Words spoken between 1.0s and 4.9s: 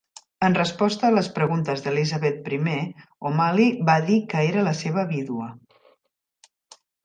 a les preguntes d'Elisabet I, O'Malley va dir que era la